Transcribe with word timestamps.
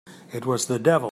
It 0.33 0.47
was 0.47 0.65
the 0.65 0.79
devil! 0.79 1.09